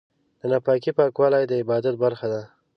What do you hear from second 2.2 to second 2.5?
ده.